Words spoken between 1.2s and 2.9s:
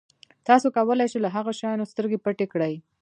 له هغه شیانو سترګې پټې کړئ.